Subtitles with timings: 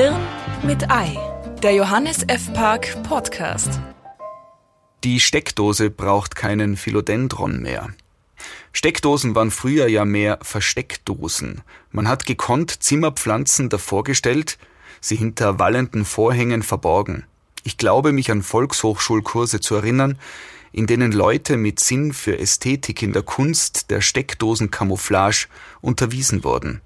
[0.00, 0.20] Hirn
[0.62, 1.18] mit Ei,
[1.60, 2.52] der Johannes F.
[2.52, 3.80] Park Podcast.
[5.02, 7.88] Die Steckdose braucht keinen Philodendron mehr.
[8.72, 11.62] Steckdosen waren früher ja mehr Versteckdosen.
[11.90, 14.56] Man hat gekonnt Zimmerpflanzen davor gestellt,
[15.00, 17.24] sie hinter wallenden Vorhängen verborgen.
[17.64, 20.16] Ich glaube, mich an Volkshochschulkurse zu erinnern,
[20.70, 25.48] in denen Leute mit Sinn für Ästhetik in der Kunst der Steckdosencamouflage
[25.80, 26.82] unterwiesen wurden.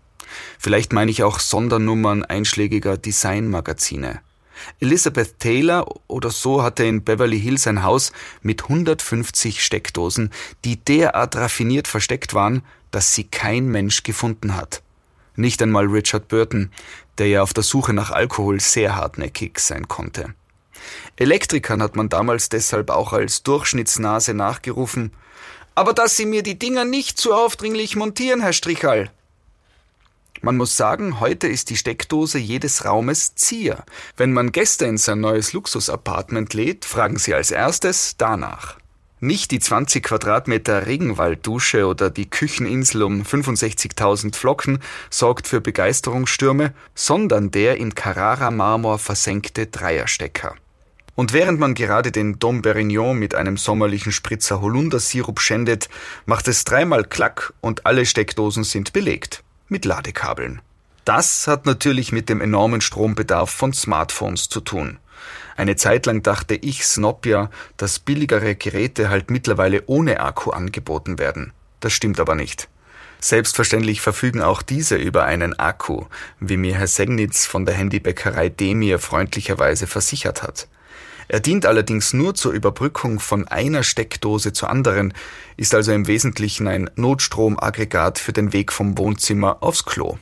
[0.59, 4.21] Vielleicht meine ich auch Sondernummern einschlägiger Designmagazine.
[4.81, 10.31] Elizabeth Taylor oder so hatte in Beverly Hills ein Haus mit 150 Steckdosen,
[10.65, 14.83] die derart raffiniert versteckt waren, dass sie kein Mensch gefunden hat.
[15.35, 16.71] Nicht einmal Richard Burton,
[17.19, 20.35] der ja auf der Suche nach Alkohol sehr hartnäckig sein konnte.
[21.17, 25.13] Elektrikern hat man damals deshalb auch als Durchschnittsnase nachgerufen.
[25.75, 29.11] Aber dass Sie mir die Dinger nicht zu aufdringlich montieren, Herr Strichal,
[30.43, 33.85] man muss sagen, heute ist die Steckdose jedes Raumes Zier.
[34.17, 38.77] Wenn man Gäste in sein neues Luxusapartment lädt, fragen sie als erstes danach.
[39.21, 47.53] Nicht die 20 Quadratmeter Regenwalddusche oder die Kücheninsel um 65.000 Flocken sorgt für Begeisterungsstürme, sondern
[47.53, 50.57] der in Carrara-Marmor versenkte Dreierstecker.
[51.15, 55.89] Und während man gerade den Dom Perignon mit einem sommerlichen Spritzer Holundersirup schändet,
[56.27, 60.63] macht es dreimal Klack und alle Steckdosen sind belegt mit Ladekabeln.
[61.05, 64.99] Das hat natürlich mit dem enormen Strombedarf von Smartphones zu tun.
[65.57, 71.19] Eine Zeit lang dachte ich Snob ja, dass billigere Geräte halt mittlerweile ohne Akku angeboten
[71.19, 71.53] werden.
[71.81, 72.69] Das stimmt aber nicht.
[73.19, 76.07] Selbstverständlich verfügen auch diese über einen Akku,
[76.41, 80.69] wie mir Herr Segnitz von der Handybäckerei Demir freundlicherweise versichert hat.
[81.29, 85.15] Er dient allerdings nur zur Überbrückung von einer Steckdose zur anderen,
[85.57, 90.19] ist also im Wesentlichen ein Notstromaggregat für den Weg vom Wohnzimmer aufs Klo.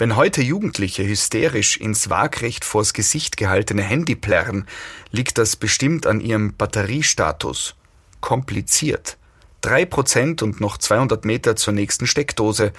[0.00, 4.66] Wenn heute Jugendliche hysterisch ins waagrecht vors Gesicht gehaltene Handy plärren,
[5.10, 7.74] liegt das bestimmt an ihrem Batteriestatus.
[8.22, 9.18] Kompliziert.
[9.60, 12.72] Drei Prozent und noch 200 Meter zur nächsten Steckdose.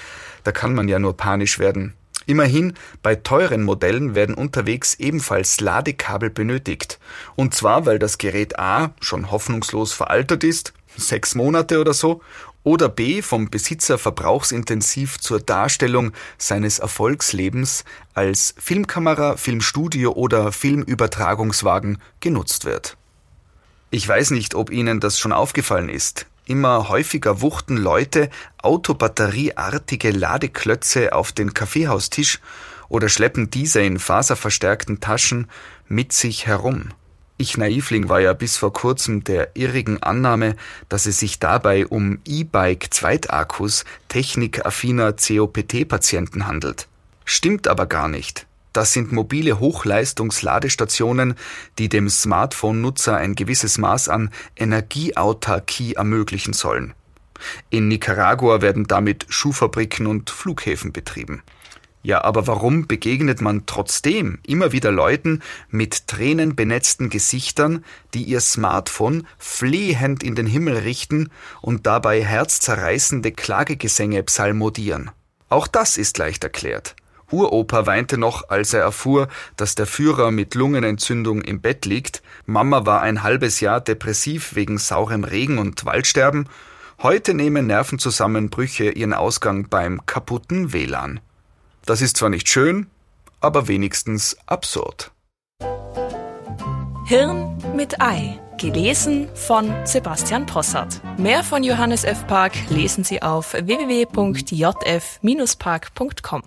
[0.44, 1.94] Da kann man ja nur panisch werden.
[2.25, 6.99] Immerhin, bei teuren Modellen werden unterwegs ebenfalls Ladekabel benötigt.
[7.35, 12.21] Und zwar, weil das Gerät A schon hoffnungslos veraltet ist, sechs Monate oder so,
[12.63, 17.83] oder B vom Besitzer verbrauchsintensiv zur Darstellung seines Erfolgslebens
[18.13, 22.97] als Filmkamera, Filmstudio oder Filmübertragungswagen genutzt wird.
[23.89, 26.27] Ich weiß nicht, ob Ihnen das schon aufgefallen ist.
[26.46, 28.29] Immer häufiger wuchten Leute
[28.62, 32.40] autobatterieartige Ladeklötze auf den Kaffeehaustisch
[32.90, 35.47] oder schleppen diese in faserverstärkten Taschen
[35.88, 36.90] mit sich herum.
[37.38, 40.56] Ich Naivling war ja bis vor kurzem der irrigen Annahme,
[40.90, 46.88] dass es sich dabei um E-Bike Zweitakkus technikaffiner COPT-Patienten handelt.
[47.25, 48.46] Stimmt aber gar nicht.
[48.73, 51.35] Das sind mobile Hochleistungsladestationen,
[51.77, 56.93] die dem Smartphone-Nutzer ein gewisses Maß an Energieautarkie ermöglichen sollen.
[57.69, 61.41] In Nicaragua werden damit Schuhfabriken und Flughäfen betrieben.
[62.03, 69.27] Ja, aber warum begegnet man trotzdem immer wieder Leuten mit tränenbenetzten Gesichtern, die ihr Smartphone
[69.37, 71.29] flehend in den Himmel richten
[71.61, 75.11] und dabei herzzerreißende Klagegesänge psalmodieren?
[75.49, 76.95] Auch das ist leicht erklärt.
[77.31, 82.85] Uropa weinte noch, als er erfuhr, dass der Führer mit Lungenentzündung im Bett liegt, Mama
[82.85, 86.47] war ein halbes Jahr depressiv wegen saurem Regen und Waldsterben,
[87.01, 91.19] heute nehmen Nervenzusammenbrüche ihren Ausgang beim kaputten WLAN.
[91.85, 92.87] Das ist zwar nicht schön,
[93.39, 95.11] aber wenigstens absurd.
[97.05, 98.39] Hirn mit Ei.
[98.57, 101.01] Gelesen von Sebastian Possart.
[101.17, 102.27] Mehr von Johannes F.
[102.27, 106.43] Park lesen Sie auf www.jf-park.com.